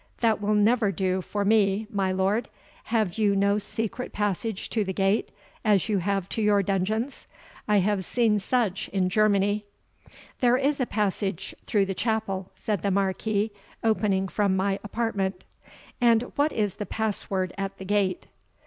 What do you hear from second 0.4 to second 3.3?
will never do for me, my lord; have